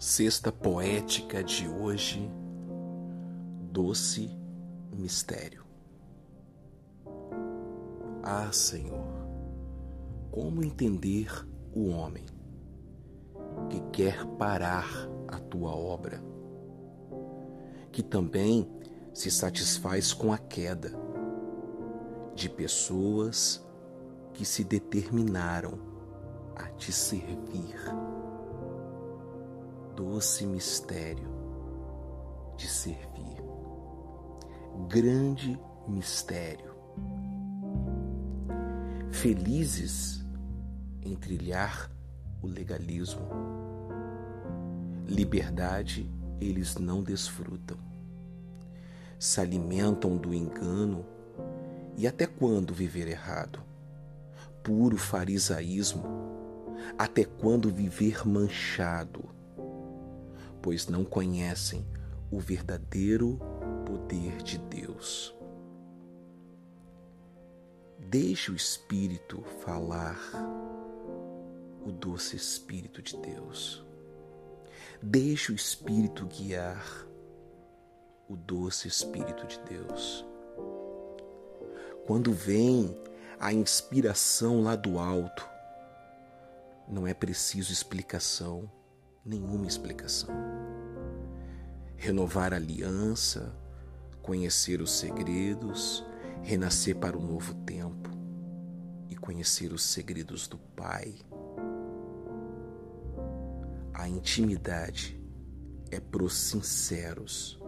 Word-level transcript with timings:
Sexta 0.00 0.50
poética 0.50 1.44
de 1.44 1.68
hoje, 1.68 2.26
doce 3.70 4.30
mistério. 4.90 5.62
Ah, 8.22 8.50
Senhor, 8.50 9.04
como 10.30 10.64
entender 10.64 11.46
o 11.74 11.90
homem 11.90 12.24
que 13.68 13.78
quer 13.92 14.24
parar 14.38 14.88
a 15.28 15.38
tua 15.38 15.72
obra, 15.72 16.24
que 17.92 18.02
também 18.02 18.66
se 19.12 19.30
satisfaz 19.30 20.14
com 20.14 20.32
a 20.32 20.38
queda 20.38 20.94
de 22.34 22.48
pessoas 22.48 23.62
que 24.32 24.46
se 24.46 24.64
determinaram 24.64 25.78
a 26.56 26.68
te 26.68 26.90
servir 26.90 27.76
doce 30.00 30.46
mistério 30.46 31.28
de 32.56 32.66
servir. 32.66 33.36
Grande 34.88 35.60
mistério. 35.86 36.74
Felizes 39.10 40.24
em 41.02 41.14
trilhar 41.14 41.90
o 42.40 42.46
legalismo. 42.46 43.28
Liberdade 45.06 46.10
eles 46.40 46.78
não 46.78 47.02
desfrutam. 47.02 47.76
Se 49.18 49.38
alimentam 49.38 50.16
do 50.16 50.32
engano 50.32 51.04
e 51.94 52.06
até 52.06 52.26
quando 52.26 52.72
viver 52.72 53.06
errado? 53.06 53.62
Puro 54.62 54.96
farisaísmo. 54.96 56.04
Até 56.96 57.22
quando 57.22 57.70
viver 57.70 58.26
manchado? 58.26 59.39
Pois 60.62 60.86
não 60.86 61.04
conhecem 61.04 61.86
o 62.30 62.38
verdadeiro 62.38 63.38
poder 63.84 64.42
de 64.42 64.58
Deus. 64.58 65.34
Deixe 67.98 68.50
o 68.50 68.56
Espírito 68.56 69.42
falar, 69.64 70.18
o 71.84 71.90
doce 71.92 72.36
Espírito 72.36 73.02
de 73.02 73.16
Deus. 73.16 73.84
Deixe 75.02 75.52
o 75.52 75.54
Espírito 75.54 76.26
guiar, 76.26 77.06
o 78.28 78.36
doce 78.36 78.88
Espírito 78.88 79.46
de 79.46 79.58
Deus. 79.60 80.24
Quando 82.06 82.32
vem 82.32 82.96
a 83.38 83.52
inspiração 83.52 84.62
lá 84.62 84.76
do 84.76 84.98
alto, 84.98 85.48
não 86.88 87.06
é 87.06 87.14
preciso 87.14 87.72
explicação 87.72 88.70
nenhuma 89.24 89.66
explicação. 89.66 90.30
Renovar 91.96 92.52
a 92.52 92.56
aliança, 92.56 93.54
conhecer 94.22 94.80
os 94.80 94.92
segredos, 94.92 96.04
renascer 96.42 96.96
para 96.96 97.16
o 97.16 97.22
novo 97.22 97.54
tempo 97.66 98.10
e 99.08 99.16
conhecer 99.16 99.72
os 99.72 99.82
segredos 99.82 100.48
do 100.48 100.58
Pai. 100.58 101.14
A 103.92 104.08
intimidade 104.08 105.20
é 105.90 106.00
pros 106.00 106.34
sinceros 106.34 107.60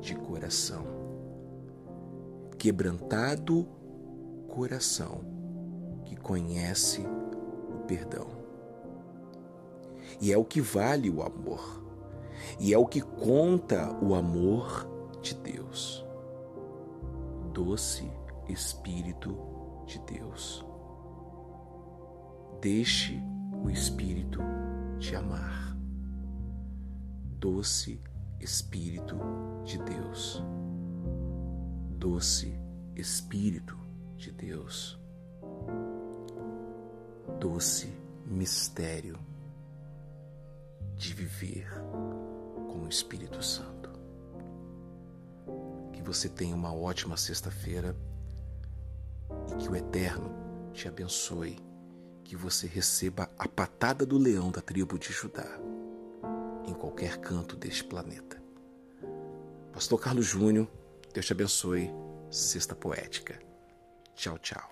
de 0.00 0.14
coração. 0.14 0.84
Quebrantado 2.58 3.66
coração 4.48 5.24
que 6.04 6.16
conhece 6.16 7.00
o 7.00 7.84
perdão. 7.86 8.43
E 10.20 10.32
é 10.32 10.38
o 10.38 10.44
que 10.44 10.60
vale 10.60 11.10
o 11.10 11.22
amor. 11.22 11.82
E 12.58 12.72
é 12.72 12.78
o 12.78 12.86
que 12.86 13.00
conta 13.00 13.92
o 14.02 14.14
amor 14.14 14.88
de 15.20 15.34
Deus. 15.34 16.04
Doce 17.52 18.10
Espírito 18.48 19.36
de 19.86 19.98
Deus. 20.00 20.64
Deixe 22.60 23.22
o 23.64 23.70
Espírito 23.70 24.40
te 24.98 25.14
amar. 25.16 25.76
Doce 27.38 28.00
Espírito 28.40 29.16
de 29.64 29.78
Deus. 29.78 30.42
Doce 31.98 32.58
Espírito 32.96 33.76
de 34.16 34.30
Deus. 34.30 34.98
Doce 37.40 37.92
mistério 38.26 39.18
de 41.04 41.12
viver 41.12 41.68
com 42.66 42.84
o 42.84 42.88
Espírito 42.88 43.42
Santo. 43.42 43.90
Que 45.92 46.02
você 46.02 46.30
tenha 46.30 46.56
uma 46.56 46.74
ótima 46.74 47.16
sexta-feira 47.16 47.94
e 49.52 49.56
que 49.56 49.68
o 49.68 49.76
Eterno 49.76 50.34
te 50.72 50.88
abençoe. 50.88 51.58
Que 52.24 52.34
você 52.34 52.66
receba 52.66 53.30
a 53.38 53.46
patada 53.46 54.06
do 54.06 54.16
leão 54.16 54.50
da 54.50 54.62
tribo 54.62 54.98
de 54.98 55.12
Judá 55.12 55.46
em 56.66 56.72
qualquer 56.72 57.18
canto 57.18 57.54
deste 57.54 57.84
planeta. 57.84 58.42
Pastor 59.74 60.00
Carlos 60.00 60.24
Júnior, 60.24 60.66
Deus 61.12 61.26
te 61.26 61.32
abençoe. 61.32 61.90
Sexta 62.30 62.74
Poética. 62.74 63.38
Tchau, 64.14 64.38
tchau. 64.38 64.70